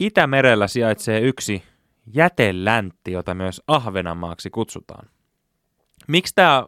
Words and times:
Itämerellä 0.00 0.68
sijaitsee 0.68 1.20
yksi 1.20 1.62
jäteläntti, 2.14 3.12
jota 3.12 3.34
myös 3.34 3.62
Ahvenanmaaksi 3.66 4.50
kutsutaan. 4.50 5.08
Miksi 6.08 6.34
tämä 6.34 6.66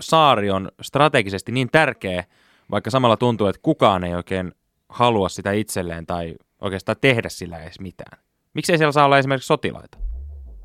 saari 0.00 0.50
on 0.50 0.68
strategisesti 0.80 1.52
niin 1.52 1.68
tärkeä, 1.72 2.24
vaikka 2.70 2.90
samalla 2.90 3.16
tuntuu, 3.16 3.46
että 3.46 3.60
kukaan 3.62 4.04
ei 4.04 4.14
oikein 4.14 4.52
halua 4.88 5.28
sitä 5.28 5.52
itselleen 5.52 6.06
tai 6.06 6.34
oikeastaan 6.60 6.96
tehdä 7.00 7.28
sillä 7.28 7.58
edes 7.58 7.80
mitään? 7.80 8.22
Miksi 8.54 8.72
ei 8.72 8.78
siellä 8.78 8.92
saa 8.92 9.04
olla 9.04 9.18
esimerkiksi 9.18 9.46
sotilaita? 9.46 9.98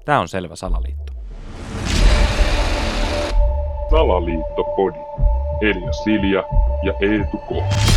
Tämä 0.06 0.20
on 0.20 0.28
selvä 0.28 0.56
salaliitto. 0.56 1.14
Salaliittopodi. 3.90 5.00
Elia 5.62 5.94
Silja 5.94 6.44
ja 6.84 6.94
Eetu 7.02 7.38
K. 7.38 7.97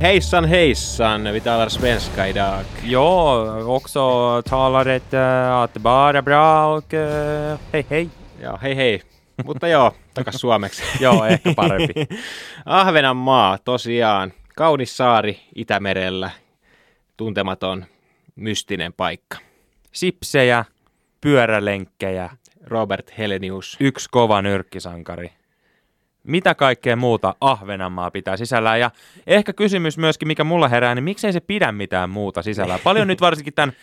Hejsan 0.00 0.44
hejsan, 0.44 1.32
vi 1.32 1.40
talar 1.40 1.68
svenska 1.68 2.28
idag. 2.28 2.64
Ja, 2.84 3.44
också 3.64 4.42
talar 4.42 4.86
ett 4.86 5.14
äh, 5.14 5.52
att 5.56 5.74
bara 5.78 6.22
bra 6.22 6.74
och 6.74 6.94
äh, 6.94 7.58
hei 7.72 7.86
hei. 7.90 8.08
Ja 8.42 8.56
hei 8.56 8.74
hei. 8.74 9.02
Mutta 9.44 9.68
joo, 9.68 9.92
takas 10.14 10.34
suomeksi. 10.34 10.82
Joo, 11.04 11.24
ehkä 11.24 11.54
parempi. 11.54 12.06
Ahvenanmaa, 12.64 13.58
tosiaan. 13.58 14.32
Kaunis 14.56 14.96
saari 14.96 15.40
Itämerellä. 15.54 16.30
Tuntematon, 17.16 17.84
mystinen 18.36 18.92
paikka. 18.92 19.38
Sipsejä, 19.92 20.64
pyörälenkkejä, 21.20 22.30
Robert 22.66 23.18
Helenius. 23.18 23.76
yksi 23.80 24.08
kova 24.10 24.42
nyrkkisankari. 24.42 25.32
Mitä 26.24 26.54
kaikkea 26.54 26.96
muuta 26.96 27.34
Ahvenanmaa 27.40 28.10
pitää 28.10 28.36
sisällään? 28.36 28.80
Ja 28.80 28.90
ehkä 29.26 29.52
kysymys 29.52 29.98
myöskin, 29.98 30.28
mikä 30.28 30.44
mulla 30.44 30.68
herää, 30.68 30.94
niin 30.94 31.04
miksei 31.04 31.32
se 31.32 31.40
pidä 31.40 31.72
mitään 31.72 32.10
muuta 32.10 32.42
sisällään? 32.42 32.80
Paljon 32.84 33.08
nyt 33.08 33.20
varsinkin 33.20 33.54
tämän 33.54 33.74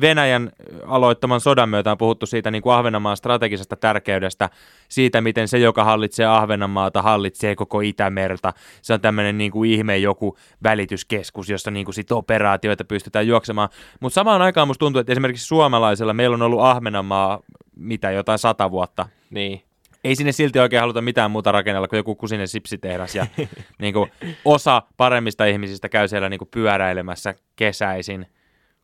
Venäjän 0.00 0.50
aloittaman 0.86 1.40
sodan 1.40 1.68
myötä 1.68 1.90
on 1.90 1.98
puhuttu 1.98 2.26
siitä 2.26 2.50
niin 2.50 2.62
kuin 2.62 2.74
Ahvenanmaan 2.74 3.16
strategisesta 3.16 3.76
tärkeydestä, 3.76 4.50
siitä 4.88 5.20
miten 5.20 5.48
se, 5.48 5.58
joka 5.58 5.84
hallitsee 5.84 6.26
Ahvenanmaata, 6.26 7.02
hallitsee 7.02 7.56
koko 7.56 7.80
Itämerta. 7.80 8.52
Se 8.82 8.94
on 8.94 9.00
tämmöinen 9.00 9.38
niin 9.38 9.50
kuin 9.50 9.70
ihme 9.70 9.98
joku 9.98 10.36
välityskeskus, 10.62 11.48
jossa 11.48 11.70
niin 11.70 11.84
kuin 11.84 11.94
sit 11.94 12.12
operaatioita 12.12 12.84
pystytään 12.84 13.26
juoksemaan. 13.26 13.68
Mutta 14.00 14.14
samaan 14.14 14.42
aikaan 14.42 14.68
musta 14.68 14.78
tuntuu, 14.78 15.00
että 15.00 15.12
esimerkiksi 15.12 15.46
suomalaisilla 15.46 16.14
meillä 16.14 16.34
on 16.34 16.42
ollut 16.42 16.60
Ahvenanmaa 16.60 17.40
mitä 17.76 18.10
jotain 18.10 18.38
sata 18.38 18.70
vuotta. 18.70 19.08
Niin. 19.30 19.69
Ei 20.04 20.16
sinne 20.16 20.32
silti 20.32 20.58
oikein 20.58 20.80
haluta 20.80 21.02
mitään 21.02 21.30
muuta 21.30 21.52
rakennella 21.52 21.88
kuin 21.88 21.98
joku 21.98 22.14
kusinen 22.14 22.48
sipsitehdas 22.48 23.14
ja 23.14 23.26
niin 23.80 23.94
kuin, 23.94 24.10
osa 24.44 24.82
paremmista 24.96 25.44
ihmisistä 25.44 25.88
käy 25.88 26.08
siellä 26.08 26.28
niin 26.28 26.38
kuin 26.38 26.48
pyöräilemässä 26.50 27.34
kesäisin, 27.56 28.26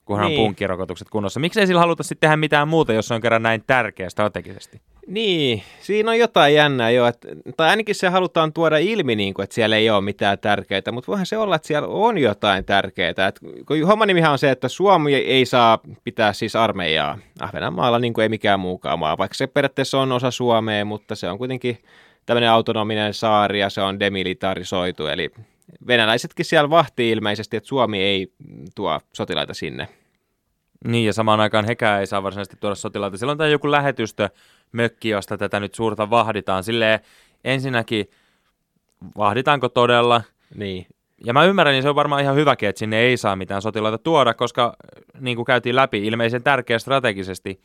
kunhan 0.06 0.28
Niin. 0.28 0.40
on 0.40 0.44
punkkirokotukset 0.44 1.08
kunnossa. 1.08 1.40
Miksi 1.40 1.60
ei 1.60 1.66
sillä 1.66 1.80
haluta 1.80 2.02
sitten 2.02 2.20
tehdä 2.20 2.36
mitään 2.36 2.68
muuta, 2.68 2.92
jos 2.92 3.08
se 3.08 3.14
on 3.14 3.20
kerran 3.20 3.42
näin 3.42 3.64
tärkeä 3.66 4.10
strategisesti? 4.10 4.80
Niin, 5.06 5.62
siinä 5.80 6.10
on 6.10 6.18
jotain 6.18 6.54
jännää 6.54 6.90
jo, 6.90 7.06
että, 7.06 7.28
tai 7.56 7.68
ainakin 7.68 7.94
se 7.94 8.08
halutaan 8.08 8.52
tuoda 8.52 8.78
ilmi, 8.78 9.16
niin 9.16 9.34
kuin, 9.34 9.44
että 9.44 9.54
siellä 9.54 9.77
ei 9.77 9.90
ole 9.90 10.00
mitään 10.00 10.38
tärkeää, 10.38 10.82
mutta 10.92 11.06
voihan 11.08 11.27
se 11.27 11.38
olla, 11.38 11.56
että 11.56 11.68
siellä 11.68 11.88
on 11.88 12.18
jotain 12.18 12.64
tärkeää. 12.64 13.10
Että, 13.10 13.32
kun 13.66 13.86
homman 13.86 14.08
nimihän 14.08 14.32
on 14.32 14.38
se, 14.38 14.50
että 14.50 14.68
Suomi 14.68 15.14
ei 15.14 15.46
saa 15.46 15.78
pitää 16.04 16.32
siis 16.32 16.56
armeijaa 16.56 17.18
Ahvenanmaalla, 17.40 17.98
niin 17.98 18.12
kuin 18.12 18.22
ei 18.22 18.28
mikään 18.28 18.60
muukaan 18.60 18.98
maa, 18.98 19.18
vaikka 19.18 19.34
se 19.34 19.46
periaatteessa 19.46 20.00
on 20.00 20.12
osa 20.12 20.30
Suomea, 20.30 20.84
mutta 20.84 21.14
se 21.14 21.28
on 21.28 21.38
kuitenkin 21.38 21.78
tämmöinen 22.27 22.50
autonominen 22.50 23.14
saari 23.14 23.60
ja 23.60 23.70
se 23.70 23.80
on 23.80 24.00
demilitarisoitu, 24.00 25.06
eli 25.06 25.30
venäläisetkin 25.86 26.45
siellä 26.45 26.70
vahtii 26.70 27.11
ilmeisesti, 27.11 27.56
että 27.56 27.69
Suomi 27.69 28.03
ei 28.03 28.33
tuo 28.75 29.00
sotilaita 29.12 29.55
sinne. 29.55 29.89
Niin, 30.84 31.06
ja 31.06 31.12
samaan 31.12 31.41
aikaan 31.41 31.64
hekään 31.64 32.00
ei 32.00 32.06
saa 32.06 32.23
varsinaisesti 32.23 32.56
tuoda 32.61 32.75
sotilaita. 32.75 33.17
Silloin 33.17 33.39
tämä 33.39 33.48
joku 33.48 33.70
lähetystö 33.70 34.28
mökki, 34.73 35.08
josta 35.08 35.39
tätä 35.39 35.61
nyt 35.61 35.74
suurta 35.74 36.11
vahditaan. 36.11 36.64
Silleen 36.64 37.01
ensinnäkin, 37.45 38.07
vahditaanko 39.18 39.68
todella? 39.68 40.23
Niin, 40.55 40.86
Ja 41.24 41.33
mä 41.33 41.45
ymmärrän, 41.45 41.73
niin 41.73 41.83
se 41.83 41.89
on 41.89 41.95
varmaan 41.95 42.23
ihan 42.23 42.36
hyväkin, 42.36 42.69
että 42.69 42.79
sinne 42.79 42.98
ei 42.98 43.17
saa 43.17 43.36
mitään 43.36 43.63
sotilaita 43.63 43.98
tuoda, 43.98 44.35
koska 44.35 44.77
niin 45.20 45.36
kuin 45.36 45.46
käytiin 45.46 45.77
läpi, 45.77 46.07
ilmeisen 46.07 46.42
tärkeä 46.42 46.79
strategisesti. 46.79 47.61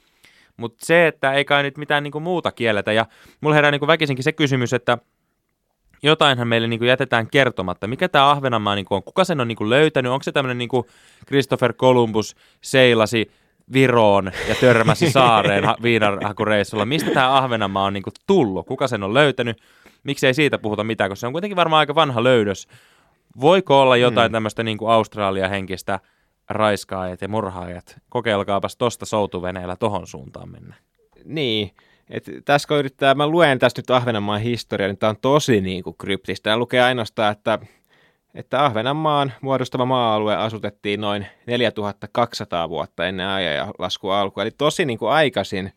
Mutta 0.58 0.86
se, 0.86 1.08
että 1.08 1.34
ei 1.34 1.46
kai 1.46 1.64
nyt 1.64 1.78
mitään 1.78 2.04
niin 2.04 2.12
kuin 2.12 2.24
muuta 2.24 2.52
kielletä. 2.52 2.94
Ja 2.94 3.06
mulla 3.42 3.56
herää 3.56 3.72
niin 3.72 3.80
kuin 3.80 3.88
väkisinkin 3.88 4.24
se 4.24 4.32
kysymys, 4.32 4.74
että 4.74 4.98
jotainhan 6.04 6.48
meille 6.48 6.68
niin 6.68 6.80
kuin 6.80 6.90
jätetään 6.90 7.28
kertomatta. 7.28 7.88
Mikä 7.88 8.10
tämä 8.10 8.32
Ahvenanmaa 8.32 8.76
niin 8.76 8.86
kuin 8.86 8.96
on? 8.96 9.04
Kuka 9.04 9.24
sen 9.24 9.42
on 9.42 9.48
niin 9.48 9.56
kuin 9.56 9.70
löytänyt? 9.70 10.12
Onko 10.12 10.24
se 10.24 10.32
tämmöinen 10.32 10.58
niin 10.58 10.70
kuin 10.70 10.86
Christopher 11.28 11.74
Columbus 11.74 12.36
seilasi 12.62 13.32
Viroon 13.74 14.32
ja 14.50 14.56
törmäsi 14.56 15.12
saareen 15.20 15.64
ha- 15.64 15.78
viinarhakureissulla? 15.84 16.86
Mistä 16.86 17.12
tämä 17.12 17.38
Ahvenanmaa 17.38 17.86
on 17.86 17.94
niin 17.94 18.04
kuin 18.04 18.14
tullut? 18.28 18.68
Kuka 18.68 18.88
sen 18.88 19.04
on 19.04 19.14
löytänyt? 19.14 19.62
Miksi 20.04 20.28
ei 20.28 20.34
siitä 20.34 20.58
puhuta 20.58 20.84
mitään, 20.84 21.10
koska 21.10 21.20
se 21.20 21.28
on 21.28 21.34
kuitenkin 21.34 21.56
varmaan 21.56 21.80
aika 21.80 21.96
vanha 21.96 22.24
löydös. 22.24 22.68
Voiko 23.42 23.82
olla 23.82 23.98
jotain 23.98 24.32
mm. 24.32 24.34
tämmöistä 24.34 24.64
niin 24.64 24.78
kuin 24.78 24.92
Australia-henkistä 24.92 26.00
raiskaajat 26.50 27.22
ja 27.22 27.28
murhaajat? 27.28 27.96
Kokeilkaapas 28.10 28.78
tosta 28.78 29.06
soutuveneellä 29.06 29.76
tohon 29.76 30.08
suuntaan 30.08 30.52
mennä. 30.52 30.76
Niin, 31.26 31.72
et 32.12 32.26
tässä 32.46 32.68
kun 32.68 32.78
yrittää, 32.78 33.14
mä 33.16 33.28
luen 33.28 33.60
tästä 33.60 33.80
nyt 33.80 33.90
Ahvenanmaan 33.90 34.42
historiaa, 34.42 34.88
niin 34.88 34.98
tämä 34.98 35.10
on 35.10 35.18
tosi 35.22 35.62
niin 35.62 35.84
kuin 35.84 35.96
kryptistä. 35.98 36.44
Tämä 36.44 36.58
lukee 36.58 36.82
ainoastaan, 36.82 37.32
että, 37.32 37.60
että 38.36 38.66
Ahvenanmaan 38.66 39.34
muodostama 39.42 39.86
maa-alue 39.86 40.36
asutettiin 40.36 41.02
noin 41.02 41.28
4200 41.48 42.70
vuotta 42.70 43.06
ennen 43.08 43.28
ajanlaskun 43.28 44.14
alkua, 44.14 44.44
eli 44.44 44.52
tosi 44.52 44.86
niin 44.86 45.00
kuin 45.00 45.12
aikaisin. 45.12 45.72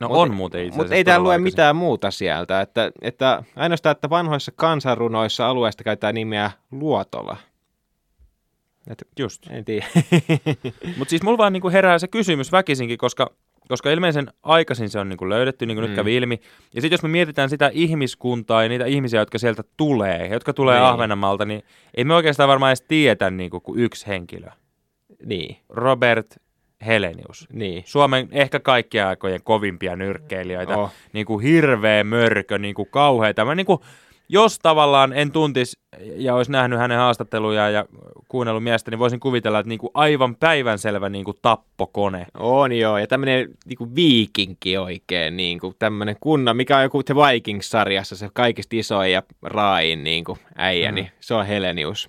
No 0.00 0.08
Mut- 0.08 0.16
on 0.16 0.34
muuten 0.34 0.64
itse 0.64 0.76
Mutta 0.76 0.94
ei 0.94 1.04
täällä 1.04 1.16
todella 1.16 1.24
lue 1.28 1.34
aikaisin. 1.34 1.52
mitään 1.54 1.76
muuta 1.76 2.10
sieltä. 2.10 2.60
Että, 2.60 2.92
että 3.02 3.42
ainoastaan, 3.56 3.90
että 3.92 4.10
vanhoissa 4.10 4.52
kansanrunoissa 4.56 5.48
alueesta 5.48 5.84
käytetään 5.84 6.14
nimeä 6.14 6.50
Luotola. 6.70 7.36
Et, 8.90 9.02
Just. 9.18 9.46
en 9.50 9.64
tiedä. 9.64 9.86
Mutta 10.98 11.10
siis 11.10 11.22
mulla 11.22 11.38
vaan 11.38 11.52
niinku 11.52 11.70
herää 11.70 11.98
se 11.98 12.08
kysymys 12.08 12.52
väkisinkin, 12.52 12.98
koska, 12.98 13.30
koska 13.72 13.90
ilmeisen 13.90 14.26
aikaisin 14.42 14.88
se 14.90 14.98
on 14.98 15.08
niinku 15.08 15.28
löydetty, 15.28 15.66
niin 15.66 15.76
kuin 15.76 15.84
Mm. 15.84 15.88
nyt 15.90 15.96
kävi 15.96 16.16
ilmi. 16.16 16.40
Ja 16.74 16.80
sitten 16.80 16.94
jos 16.94 17.02
me 17.02 17.08
mietitään 17.08 17.50
sitä 17.50 17.70
ihmiskuntaa 17.72 18.62
ja 18.62 18.68
niitä 18.68 18.84
ihmisiä, 18.86 19.20
jotka 19.20 19.38
sieltä 19.38 19.62
tulee, 19.76 20.26
jotka 20.26 20.52
tulee 20.52 20.78
Niin. 20.78 20.86
Ahvenanmaalta, 20.86 21.44
niin 21.44 21.62
ei 21.94 22.04
me 22.04 22.14
oikeastaan 22.14 22.48
varmaan 22.48 22.70
edes 22.70 22.82
tiedetä 22.82 23.30
niinku 23.30 23.60
kuin 23.60 23.80
yksi 23.80 24.06
henkilö. 24.06 24.46
niin, 25.24 25.56
Robert 25.68 26.26
Helenius. 26.86 27.48
niin. 27.52 27.82
Suomen 27.86 28.28
ehkä 28.32 28.60
kaikkien 28.60 29.06
aikojen 29.06 29.40
kovimpia 29.44 29.96
nyrkkeilijöitä. 29.96 30.76
Oh. 30.78 30.92
Niin 31.12 31.26
kuin 31.26 31.42
hirveä 31.44 32.04
mörkö, 32.04 32.58
niin 32.58 32.74
kuin 32.74 32.88
kauhea. 32.90 33.34
Tämä 33.34 33.54
niin 33.54 33.66
kuin, 33.66 33.78
jos 34.32 34.58
tavallaan 34.58 35.12
en 35.12 35.32
tuntisi 35.32 35.78
ja 36.16 36.34
olisi 36.34 36.52
nähnyt 36.52 36.78
hänen 36.78 36.98
haastattelujaan 36.98 37.72
ja 37.74 37.84
kuunnellut 38.28 38.64
miestä, 38.64 38.90
niin 38.90 38.98
voisin 38.98 39.20
kuvitella, 39.20 39.58
että 39.58 39.68
niin 39.68 39.78
kuin 39.78 39.90
aivan 39.94 40.36
päivänselvä 40.36 41.08
niin 41.08 41.24
kuin 41.24 41.36
tappokone. 41.42 42.26
On 42.38 42.72
joo, 42.72 42.98
ja 42.98 43.06
tämmöinen 43.06 43.48
niinku 43.66 43.94
viikinki 43.94 44.76
oikein, 44.78 45.36
niinku 45.36 45.74
tämmöinen 45.78 46.16
kunnan, 46.20 46.56
mikä 46.56 46.76
on 46.76 46.82
joku 46.82 47.02
The 47.02 47.14
Vikings-sarjassa 47.14 48.16
se 48.16 48.28
kaikista 48.32 48.76
isoin 48.76 49.12
ja 49.12 49.22
raain 49.42 50.04
niinku 50.04 50.38
äijä, 50.56 50.90
Mm. 50.90 50.94
niin 50.94 51.10
se 51.20 51.34
on 51.34 51.46
Helenius. 51.46 52.08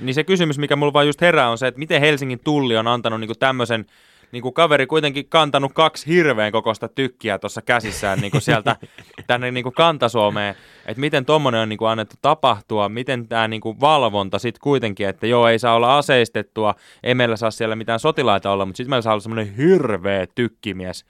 Niin 0.00 0.14
se 0.14 0.24
kysymys, 0.24 0.58
mikä 0.58 0.76
mulla 0.76 0.92
vaan 0.92 1.06
just 1.06 1.20
herää, 1.20 1.50
on 1.50 1.58
se, 1.58 1.66
että 1.66 1.78
miten 1.78 2.00
Helsingin 2.00 2.40
tulli 2.44 2.76
on 2.76 2.88
antanut 2.88 3.20
niin 3.20 3.28
kuin 3.28 3.38
tämmöisen 3.38 3.86
niin 4.32 4.42
kuin 4.42 4.54
kaveri 4.54 4.86
kuitenkin 4.86 5.28
kantanut 5.28 5.72
kaksi 5.72 6.06
hirveän 6.06 6.52
kokoista 6.52 6.88
tykkiä 6.88 7.38
tuossa 7.38 7.62
käsissään 7.62 8.18
niin 8.18 8.30
kuin 8.30 8.42
sieltä 8.42 8.76
tänne 9.26 9.50
niin 9.50 9.64
kuin 9.64 9.74
Kantasuomeen, 9.74 10.54
että 10.86 11.00
miten 11.00 11.24
tuommoinen 11.24 11.60
on 11.60 11.68
niin 11.68 11.78
kuin 11.78 11.88
annettu 11.88 12.16
tapahtua, 12.22 12.88
miten 12.88 13.28
tämä 13.28 13.48
niin 13.48 13.60
kuin 13.60 13.80
valvonta 13.80 14.38
sitten 14.38 14.60
kuitenkin, 14.60 15.08
että 15.08 15.26
joo, 15.26 15.48
ei 15.48 15.58
saa 15.58 15.74
olla 15.74 15.98
aseistettua, 15.98 16.74
ei 17.02 17.14
meillä 17.14 17.36
saa 17.36 17.50
siellä 17.50 17.76
mitään 17.76 18.00
sotilaita 18.00 18.50
olla, 18.50 18.66
mutta 18.66 18.76
sitten 18.76 18.90
meillä 18.90 19.02
saa 19.02 19.12
olla 19.12 19.22
semmoinen 19.22 19.56
hirveä 19.56 20.26
tykkimies 20.34 21.04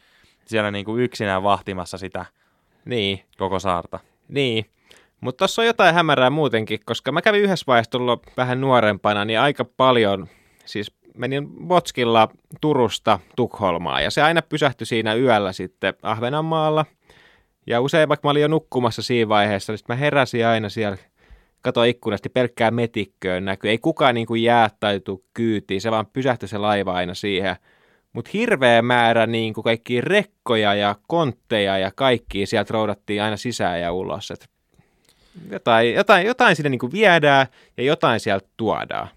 siellä 0.44 0.70
niin 0.70 0.84
kuin 0.84 1.02
yksinään 1.02 1.42
vahtimassa 1.42 1.98
sitä 1.98 2.26
Niin, 2.84 3.20
koko 3.38 3.58
saarta. 3.58 3.98
niin. 4.28 4.66
Mutta 5.20 5.38
tuossa 5.38 5.62
on 5.62 5.66
jotain 5.66 5.94
hämärää 5.94 6.30
muutenkin, 6.30 6.80
koska 6.84 7.12
mä 7.12 7.22
kävin 7.22 7.42
yhdessä 7.42 7.64
vaiheessa 7.66 7.90
tuolla 7.90 8.19
vähän 8.36 8.60
nuorempana, 8.60 9.24
niin 9.24 9.40
aika 9.40 9.64
paljon, 9.64 10.28
siis 10.64 10.92
menin 11.14 11.48
Botskilla 11.48 12.28
Turusta 12.60 13.18
Tukholmaan, 13.36 14.04
ja 14.04 14.10
se 14.10 14.22
aina 14.22 14.42
pysähtyi 14.42 14.86
siinä 14.86 15.14
yöllä 15.14 15.52
sitten 15.52 15.94
Ahvenanmaalla. 16.02 16.86
Ja 17.66 17.80
usein, 17.80 18.08
vaikka 18.08 18.28
mä 18.28 18.30
olin 18.30 18.42
jo 18.42 18.48
nukkumassa 18.48 19.02
siinä 19.02 19.28
vaiheessa, 19.28 19.72
niin 19.72 19.80
mä 19.88 19.94
heräsin 19.94 20.46
aina 20.46 20.68
siellä, 20.68 20.96
katsoin 21.62 21.90
ikkunasta, 21.90 22.26
niin 22.26 22.32
pelkkää 22.32 22.70
metikköön 22.70 23.44
näkyy. 23.44 23.70
Ei 23.70 23.78
kukaan 23.78 24.14
niin 24.14 24.26
kuin 24.26 24.42
jää 24.42 24.70
tai 24.80 25.00
tuu 25.00 25.24
kyytiin, 25.34 25.80
se 25.80 25.90
vaan 25.90 26.06
pysähtyi 26.06 26.48
se 26.48 26.58
laiva 26.58 26.92
aina 26.92 27.14
siihen. 27.14 27.56
Mutta 28.12 28.30
hirveä 28.34 28.82
määrä 28.82 29.26
niin 29.26 29.54
kuin 29.54 29.64
kaikkia 29.64 30.02
rekkoja 30.04 30.74
ja 30.74 30.96
kontteja 31.08 31.78
ja 31.78 31.90
kaikkia 31.94 32.46
sieltä 32.46 32.72
roudattiin 32.72 33.22
aina 33.22 33.36
sisään 33.36 33.80
ja 33.80 33.92
ulos. 33.92 34.30
Et 34.30 34.48
jotain, 35.50 35.94
jotain, 35.94 36.26
jotain 36.26 36.56
sinne 36.56 36.70
niin 36.70 36.78
kuin 36.78 36.92
viedään 36.92 37.46
ja 37.76 37.84
jotain 37.84 38.20
sieltä 38.20 38.48
tuodaan. 38.56 39.08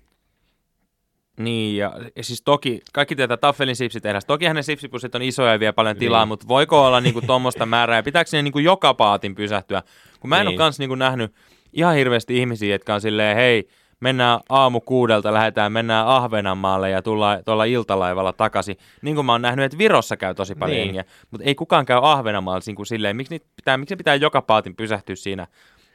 Niin, 1.39 1.77
ja, 1.77 1.93
ja 2.15 2.23
siis 2.23 2.41
toki, 2.41 2.81
kaikki 2.93 3.15
tietää 3.15 3.37
Taffelin 3.37 3.75
sipsitehdas. 3.75 4.25
Toki 4.25 4.45
hänen 4.45 4.63
sipsipussit 4.63 5.15
on 5.15 5.21
isoja 5.21 5.51
ja 5.51 5.59
vie 5.59 5.71
paljon 5.71 5.97
tilaa, 5.97 6.21
niin. 6.21 6.27
mutta 6.27 6.47
voiko 6.47 6.85
olla 6.85 7.01
niinku 7.01 7.21
tuommoista 7.21 7.65
määrää, 7.65 7.97
ja 7.97 8.03
pitääkö 8.03 8.29
sinne 8.29 8.41
niinku 8.41 8.59
joka 8.59 8.93
paatin 8.93 9.35
pysähtyä? 9.35 9.83
Kun 10.19 10.29
mä 10.29 10.37
en 10.37 10.45
niin. 10.45 10.47
ole 10.47 10.57
kans 10.57 10.79
niinku 10.79 10.95
nähnyt 10.95 11.33
ihan 11.73 11.95
hirveästi 11.95 12.37
ihmisiä, 12.37 12.75
jotka 12.75 12.93
on 12.93 13.01
silleen, 13.01 13.37
hei, 13.37 13.67
mennään 13.99 14.39
aamu 14.49 14.81
kuudelta, 14.81 15.33
lähdetään, 15.33 15.71
mennään 15.71 16.07
Ahvenanmaalle 16.07 16.89
ja 16.89 17.01
tullaan 17.01 17.43
tuolla 17.45 17.65
iltalaivalla 17.65 18.33
takaisin. 18.33 18.77
Niin 19.01 19.15
kuin 19.15 19.25
mä 19.25 19.31
oon 19.31 19.41
nähnyt, 19.41 19.65
että 19.65 19.77
Virossa 19.77 20.17
käy 20.17 20.35
tosi 20.35 20.55
paljon 20.55 20.77
niin. 20.77 21.05
mutta 21.31 21.47
ei 21.47 21.55
kukaan 21.55 21.85
käy 21.85 21.99
Ahvenanmaalla 22.01 22.61
niin 22.65 22.75
kuin 22.75 22.85
silleen, 22.85 23.15
miksi, 23.15 23.43
pitää, 23.55 23.77
miksi 23.77 23.95
pitää 23.95 24.15
joka 24.15 24.41
paatin 24.41 24.75
pysähtyä 24.75 25.15
siinä? 25.15 25.47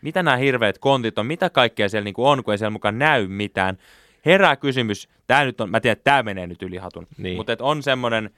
Mitä 0.03 0.23
nämä 0.23 0.37
hirveät 0.37 0.79
kontit 0.79 1.19
on, 1.19 1.27
mitä 1.27 1.51
kaikkea 1.51 1.89
siellä 1.89 2.05
niin 2.05 2.15
kuin 2.15 2.29
on, 2.29 2.45
kun 2.45 2.55
ei 2.55 2.59
siellä 2.59 2.71
mukaan 2.71 2.99
näy 2.99 3.29
mitään. 3.29 3.79
Herää 4.27 4.57
kysymys, 4.57 5.09
tämä 5.27 5.45
nyt 5.45 5.61
on, 5.61 5.71
mä 5.71 5.81
tiedän, 5.81 5.93
että 5.93 6.11
tämä 6.11 6.23
menee 6.23 6.47
nyt 6.47 6.63
yli 6.63 6.77
hatun, 6.77 7.07
niin. 7.19 7.37
mutta 7.37 7.53
että 7.53 7.65
on 7.65 7.83
semmoinen 7.83 8.31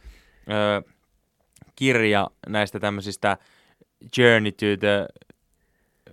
ö, 0.49 0.93
kirja 1.77 2.31
näistä 2.49 2.81
tämmöisistä 2.81 3.37
Journey 4.17 4.53
to 4.53 4.67
the 4.81 5.07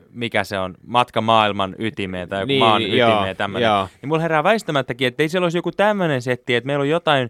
mikä 0.10 0.44
se 0.44 0.60
on, 0.60 0.76
matka 0.88 1.22
maailman 1.22 1.76
ytimeen 1.80 2.30
tai 2.30 2.40
joku 2.40 2.48
niin, 2.48 2.60
maan 2.60 2.98
joo, 2.98 3.12
ytimeen 3.12 3.38
tämmöinen. 3.38 3.70
Niin 4.02 4.08
mulla 4.10 4.22
herää 4.22 4.44
väistämättäkin, 4.44 5.08
että 5.08 5.24
ei 5.24 5.30
siellä 5.30 5.46
olisi 5.46 5.58
joku 5.58 5.72
tämmöinen 5.72 6.22
setti, 6.22 6.56
että 6.56 6.68
meillä 6.68 6.82
on 6.82 6.90
jotain, 6.90 7.30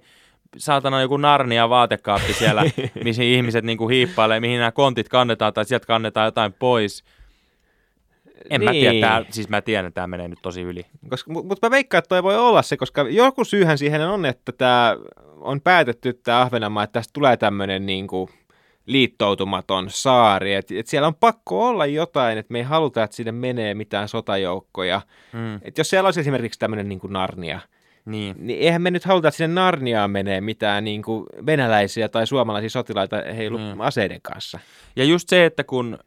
saatana 0.57 1.01
joku 1.01 1.17
narnia 1.17 1.69
vaatekaappi 1.69 2.33
siellä, 2.33 2.63
missä 3.03 3.23
ihmiset 3.23 3.65
niinku 3.65 3.87
hiippailee, 3.87 4.39
mihin 4.39 4.59
nämä 4.59 4.71
kontit 4.71 5.09
kannetaan 5.09 5.53
tai 5.53 5.65
sieltä 5.65 5.87
kannetaan 5.87 6.25
jotain 6.25 6.53
pois. 6.53 7.03
En 8.49 8.61
niin. 8.61 8.63
mä 8.63 8.71
tiedä, 8.71 9.07
tää, 9.07 9.25
siis 9.29 9.49
mä 9.49 9.61
tiedän, 9.61 9.85
että 9.85 9.95
tämä 9.95 10.07
menee 10.07 10.27
nyt 10.27 10.39
tosi 10.41 10.61
yli. 10.61 10.85
Koska, 11.09 11.33
mutta 11.33 11.67
mä 11.67 11.71
veikkaan, 11.71 11.99
että 11.99 12.09
toi 12.09 12.23
voi 12.23 12.37
olla 12.37 12.61
se, 12.61 12.77
koska 12.77 13.01
joku 13.01 13.43
syyhän 13.43 13.77
siihen 13.77 14.01
on, 14.01 14.25
että 14.25 14.51
tämä 14.51 14.97
on 15.39 15.61
päätetty 15.61 16.13
tämä 16.13 16.41
Ahvenanmaa, 16.41 16.83
että 16.83 16.93
tästä 16.93 17.13
tulee 17.13 17.37
tämmöinen 17.37 17.85
niin 17.85 18.07
kuin 18.07 18.29
liittoutumaton 18.85 19.85
saari. 19.89 20.53
Et, 20.53 20.71
et 20.71 20.87
siellä 20.87 21.07
on 21.07 21.15
pakko 21.15 21.67
olla 21.67 21.85
jotain, 21.85 22.37
että 22.37 22.51
me 22.51 22.57
ei 22.57 22.63
haluta, 22.63 23.03
että 23.03 23.15
sinne 23.15 23.31
menee 23.31 23.73
mitään 23.73 24.07
sotajoukkoja. 24.07 25.01
Mm. 25.33 25.59
Et 25.61 25.77
jos 25.77 25.89
siellä 25.89 26.07
olisi 26.07 26.19
esimerkiksi 26.19 26.59
tämmöinen 26.59 26.89
niin 26.89 26.99
kuin 26.99 27.13
Narnia, 27.13 27.59
niin. 28.05 28.35
niin 28.39 28.59
eihän 28.59 28.81
me 28.81 28.91
nyt 28.91 29.05
haluta, 29.05 29.27
että 29.27 29.37
sinne 29.37 29.53
Narniaan 29.53 30.11
menee 30.11 30.41
mitään 30.41 30.83
niin 30.83 31.01
kuin 31.01 31.25
venäläisiä 31.45 32.09
tai 32.09 32.27
suomalaisia 32.27 32.69
sotilaita 32.69 33.17
heilu 33.35 33.57
mm. 33.57 33.79
aseiden 33.79 34.21
kanssa. 34.21 34.59
Ja 34.95 35.03
just 35.03 35.29
se, 35.29 35.45
että 35.45 35.63
kun 35.63 35.97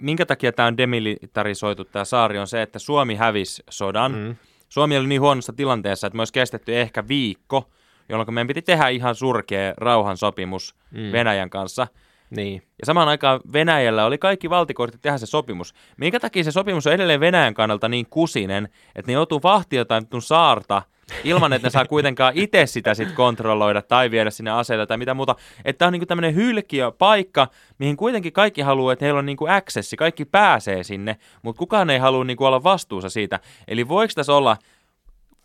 minkä 0.00 0.26
takia 0.26 0.52
tämä 0.52 0.66
on 0.66 0.76
demilitarisoitu 0.76 1.84
tämä 1.84 2.04
saari, 2.04 2.38
on 2.38 2.46
se, 2.46 2.62
että 2.62 2.78
Suomi 2.78 3.14
hävisi 3.14 3.62
sodan. 3.70 4.12
Mm. 4.12 4.36
Suomi 4.68 4.96
oli 4.98 5.06
niin 5.06 5.20
huonossa 5.20 5.52
tilanteessa, 5.52 6.06
että 6.06 6.16
me 6.16 6.20
olisi 6.20 6.32
kestetty 6.32 6.76
ehkä 6.76 7.08
viikko, 7.08 7.70
jolloin 8.08 8.34
meidän 8.34 8.48
piti 8.48 8.62
tehdä 8.62 8.88
ihan 8.88 9.14
surkea 9.14 9.74
rauhansopimus 9.76 10.74
mm. 10.90 11.12
Venäjän 11.12 11.50
kanssa– 11.50 11.86
niin. 12.30 12.62
Ja 12.80 12.86
samaan 12.86 13.08
aikaan 13.08 13.40
Venäjällä 13.52 14.04
oli 14.04 14.18
kaikki 14.18 14.50
valtikortit 14.50 15.00
tehdä 15.00 15.18
se 15.18 15.26
sopimus. 15.26 15.74
Minkä 15.96 16.20
takia 16.20 16.44
se 16.44 16.52
sopimus 16.52 16.86
on 16.86 16.92
edelleen 16.92 17.20
Venäjän 17.20 17.54
kannalta 17.54 17.88
niin 17.88 18.06
kusinen, 18.10 18.68
että 18.94 19.10
ne 19.10 19.12
joutuu 19.12 19.40
vahtia 19.42 19.78
jotain 19.78 20.06
saarta 20.18 20.82
ilman, 21.24 21.52
että 21.52 21.66
ne 21.66 21.70
saa 21.70 21.86
kuitenkaan 21.86 22.32
itse 22.36 22.66
sitä 22.66 22.94
sit 22.94 23.12
kontrolloida 23.12 23.82
tai 23.82 24.10
viedä 24.10 24.30
sinne 24.30 24.50
aseita 24.50 24.86
tai 24.86 24.96
mitä 24.98 25.14
muuta. 25.14 25.36
Että 25.64 25.78
tämä 25.78 25.86
on 25.86 25.92
niinku 25.92 26.06
tämmöinen 26.06 26.34
hylkiö 26.34 26.90
paikka, 26.90 27.48
mihin 27.78 27.96
kuitenkin 27.96 28.32
kaikki 28.32 28.60
haluaa, 28.60 28.92
että 28.92 29.04
heillä 29.04 29.18
on 29.18 29.26
niinku 29.26 29.46
accessi, 29.46 29.96
kaikki 29.96 30.24
pääsee 30.24 30.82
sinne, 30.82 31.16
mutta 31.42 31.58
kukaan 31.58 31.90
ei 31.90 31.98
halua 31.98 32.24
niinku 32.24 32.44
olla 32.44 32.62
vastuussa 32.62 33.08
siitä. 33.10 33.40
Eli 33.68 33.88
voiko 33.88 34.12
tässä 34.14 34.34
olla, 34.34 34.56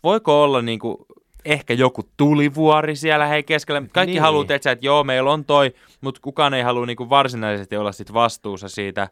voiko 0.02 0.42
olla 0.42 0.62
niinku 0.62 1.06
ehkä 1.44 1.74
joku 1.74 2.02
tulivuori 2.16 2.96
siellä 2.96 3.26
hei 3.26 3.42
keskellä. 3.42 3.82
Kaikki 3.92 4.12
niin. 4.12 4.22
haluaa, 4.22 4.46
että, 4.48 4.70
että 4.70 4.86
joo, 4.86 5.04
meillä 5.04 5.32
on 5.32 5.44
toi, 5.44 5.74
mutta 6.00 6.20
kukaan 6.20 6.54
ei 6.54 6.62
halua 6.62 6.86
niin 6.86 7.10
varsinaisesti 7.10 7.76
olla 7.76 7.92
sit 7.92 8.12
vastuussa 8.12 8.68
siitä 8.68 9.08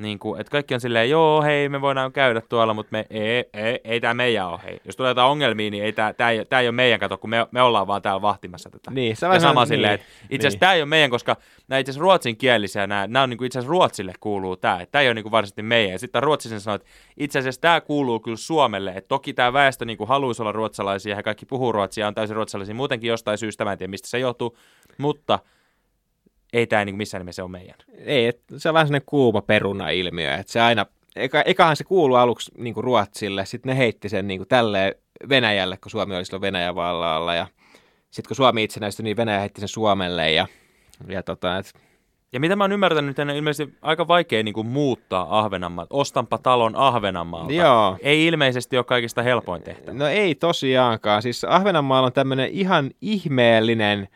niin 0.00 0.18
kuin, 0.18 0.40
että 0.40 0.50
kaikki 0.50 0.74
on 0.74 0.80
silleen, 0.80 1.10
joo, 1.10 1.42
hei, 1.42 1.68
me 1.68 1.80
voidaan 1.80 2.12
käydä 2.12 2.40
tuolla, 2.48 2.74
mutta 2.74 2.88
me, 2.92 3.06
ei, 3.10 3.44
ei, 3.52 3.80
ei 3.84 4.00
tämä 4.00 4.14
meidän 4.14 4.48
ole, 4.48 4.60
hei. 4.64 4.80
Jos 4.84 4.96
tulee 4.96 5.10
jotain 5.10 5.30
ongelmia, 5.30 5.70
niin 5.70 5.84
ei 5.84 5.92
tämä, 5.92 6.12
tämä, 6.12 6.30
ei, 6.30 6.44
tämä 6.44 6.60
ei 6.60 6.68
ole 6.68 6.74
meidän 6.74 7.00
kato, 7.00 7.18
kun 7.18 7.30
me, 7.30 7.46
me 7.50 7.62
ollaan 7.62 7.86
vaan 7.86 8.02
täällä 8.02 8.22
vahtimassa 8.22 8.70
tätä. 8.70 8.90
Niin, 8.90 9.16
se 9.16 9.26
ja 9.26 9.40
sama 9.40 9.60
niin, 9.60 9.68
silleen, 9.68 9.94
että 9.94 10.06
itse 10.30 10.46
asiassa 10.46 10.56
niin. 10.56 10.60
tämä 10.60 10.72
ei 10.72 10.82
ole 10.82 10.88
meidän, 10.88 11.10
koska 11.10 11.36
nämä 11.68 11.78
itse 11.78 11.90
asiassa 11.90 12.02
ruotsinkielisiä, 12.02 12.86
nämä, 12.86 13.06
nämä 13.06 13.22
on 13.22 13.30
niin 13.30 13.38
kuin 13.38 13.46
itse 13.46 13.58
asiassa 13.58 13.70
Ruotsille 13.70 14.12
kuuluu 14.20 14.56
tämä, 14.56 14.80
että 14.80 14.92
tämä 14.92 15.02
ei 15.02 15.08
ole 15.08 15.14
niin 15.14 15.22
kuin 15.24 15.32
varsinaisesti 15.32 15.62
meidän. 15.62 15.92
Ja 15.92 15.98
sitten 15.98 16.22
ruotsisen 16.22 16.60
sanoo, 16.60 16.74
että 16.74 16.88
itse 17.16 17.38
asiassa 17.38 17.60
tämä 17.60 17.80
kuuluu 17.80 18.20
kyllä 18.20 18.36
Suomelle, 18.36 18.90
että 18.90 19.08
toki 19.08 19.32
tämä 19.32 19.52
väestö 19.52 19.84
niin 19.84 19.98
kuin 19.98 20.08
haluaisi 20.08 20.42
olla 20.42 20.52
ruotsalaisia, 20.52 21.16
ja 21.16 21.22
kaikki 21.22 21.46
puhuu 21.46 21.72
ruotsia, 21.72 22.08
on 22.08 22.14
täysin 22.14 22.36
ruotsalaisia 22.36 22.74
muutenkin 22.74 23.08
jostain 23.08 23.38
syystä, 23.38 23.64
mä 23.64 23.72
en 23.72 23.78
tiedä 23.78 23.90
mistä 23.90 24.08
se 24.08 24.18
johtuu, 24.18 24.56
mutta 24.98 25.38
ei 26.52 26.66
tämä 26.66 26.84
niin 26.84 26.96
missään 26.96 27.20
nimessä 27.20 27.42
ole 27.42 27.50
meidän. 27.50 27.76
Ei, 27.98 28.32
se 28.56 28.68
on 28.68 28.74
vähän 28.74 28.86
sellainen 28.86 29.06
kuuma 29.06 29.42
peruna-ilmiö, 29.42 30.34
että 30.34 30.52
se 30.52 30.60
aina, 30.60 30.86
eka, 31.16 31.42
ekahan 31.42 31.76
se 31.76 31.84
kuuluu 31.84 32.16
aluksi 32.16 32.52
niin 32.58 32.74
kuin 32.74 32.84
Ruotsille, 32.84 33.46
sitten 33.46 33.70
ne 33.70 33.78
heitti 33.78 34.08
sen 34.08 34.28
niin 34.28 34.38
kuin 34.38 34.48
tälleen 34.48 34.94
Venäjälle, 35.28 35.76
kun 35.76 35.90
Suomi 35.90 36.16
oli 36.16 36.24
silloin 36.24 36.42
Venäjän 36.42 36.74
vallalla, 36.74 37.34
ja 37.34 37.46
sitten 38.10 38.28
kun 38.28 38.36
Suomi 38.36 38.62
itsenäistyi, 38.62 39.04
niin 39.04 39.16
Venäjä 39.16 39.40
heitti 39.40 39.60
sen 39.60 39.68
Suomelle, 39.68 40.32
ja, 40.32 40.46
ja 41.08 41.22
tota, 41.22 41.58
et... 41.58 41.72
Ja 42.32 42.40
mitä 42.40 42.56
mä 42.56 42.64
oon 42.64 42.72
ymmärtänyt, 42.72 43.10
että 43.10 43.22
on 43.22 43.30
ilmeisesti 43.30 43.74
aika 43.82 44.08
vaikea 44.08 44.42
niin 44.42 44.54
kuin 44.54 44.66
muuttaa 44.66 45.38
Ahvenanmaalta. 45.38 45.94
Ostanpa 45.94 46.38
talon 46.38 46.76
Ahvenanmaalta. 46.76 47.52
Joo. 47.52 47.96
Ei 48.00 48.26
ilmeisesti 48.26 48.76
ole 48.76 48.84
kaikista 48.84 49.22
helpoin 49.22 49.62
tehtävä. 49.62 49.98
No 49.98 50.06
ei 50.06 50.34
tosiaankaan. 50.34 51.22
Siis 51.22 51.44
Ahvenanmaalla 51.44 52.06
on 52.06 52.12
tämmöinen 52.12 52.50
ihan 52.50 52.90
ihmeellinen 53.00 54.08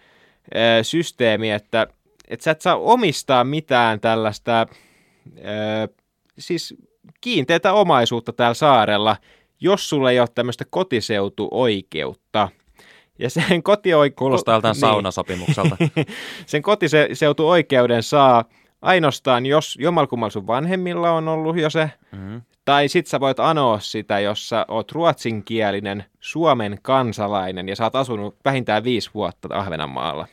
systeemi, 0.82 1.50
että 1.50 1.86
että 2.28 2.44
sä 2.44 2.50
et 2.50 2.60
saa 2.60 2.76
omistaa 2.76 3.44
mitään 3.44 4.00
tällaista 4.00 4.66
ö, 5.38 5.88
siis 6.38 6.74
kiinteätä 7.20 7.72
omaisuutta 7.72 8.32
täällä 8.32 8.54
saarella, 8.54 9.16
jos 9.60 9.88
sulla 9.88 10.10
ei 10.10 10.20
ole 10.20 10.28
tämmöistä 10.34 10.64
kotiseutuoikeutta. 10.70 12.48
Ja 13.18 13.30
sen 13.30 13.62
kotioikeus... 13.62 14.18
Kuulostaa 14.18 14.60
niin. 14.62 14.74
saunasopimukselta. 14.74 15.76
sen 16.46 16.62
kotiseutuoikeuden 16.62 18.02
saa 18.02 18.44
ainoastaan, 18.82 19.46
jos 19.46 19.76
jommalkummal 19.80 20.30
sun 20.30 20.46
vanhemmilla 20.46 21.10
on 21.10 21.28
ollut 21.28 21.58
jo 21.58 21.70
se, 21.70 21.90
mm-hmm. 22.12 22.42
tai 22.64 22.88
sit 22.88 23.06
sä 23.06 23.20
voit 23.20 23.40
anoa 23.40 23.80
sitä, 23.80 24.20
jos 24.20 24.48
sä 24.48 24.64
oot 24.68 24.92
ruotsinkielinen 24.92 26.04
Suomen 26.20 26.78
kansalainen 26.82 27.68
ja 27.68 27.76
sä 27.76 27.84
oot 27.84 27.96
asunut 27.96 28.36
vähintään 28.44 28.84
viisi 28.84 29.10
vuotta 29.14 29.48
Ahvenanmaalla. 29.50 30.26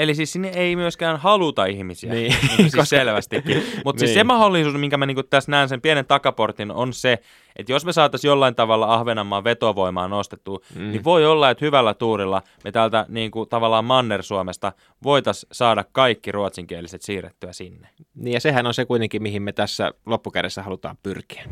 Eli 0.00 0.14
siis 0.14 0.32
sinne 0.32 0.48
ei 0.48 0.76
myöskään 0.76 1.16
haluta 1.16 1.64
ihmisiä, 1.64 2.12
niin. 2.12 2.34
niin 2.58 2.70
siis 2.70 2.88
selvästikin. 2.88 3.62
Mutta 3.84 4.00
siis 4.00 4.08
niin. 4.08 4.14
se 4.14 4.24
mahdollisuus, 4.24 4.76
minkä 4.76 4.96
mä 4.96 5.06
niinku 5.06 5.22
tässä 5.22 5.50
näen 5.50 5.68
sen 5.68 5.80
pienen 5.80 6.06
takaportin, 6.06 6.70
on 6.70 6.92
se, 6.92 7.18
että 7.56 7.72
jos 7.72 7.84
me 7.84 7.92
saataisiin 7.92 8.28
jollain 8.28 8.54
tavalla 8.54 8.94
Ahvenanmaan 8.94 9.44
vetovoimaa 9.44 10.08
nostettua, 10.08 10.58
mm. 10.74 10.90
niin 10.90 11.04
voi 11.04 11.26
olla, 11.26 11.50
että 11.50 11.64
hyvällä 11.64 11.94
tuurilla 11.94 12.42
me 12.64 12.72
täältä 12.72 13.06
niinku, 13.08 13.46
tavallaan 13.46 13.84
Manner-Suomesta 13.84 14.72
voitaisiin 15.02 15.48
saada 15.52 15.84
kaikki 15.92 16.32
ruotsinkieliset 16.32 17.02
siirrettyä 17.02 17.52
sinne. 17.52 17.88
Niin 18.14 18.32
ja 18.32 18.40
sehän 18.40 18.66
on 18.66 18.74
se 18.74 18.84
kuitenkin, 18.84 19.22
mihin 19.22 19.42
me 19.42 19.52
tässä 19.52 19.90
loppukädessä 20.06 20.62
halutaan 20.62 20.96
pyrkiä. 21.02 21.44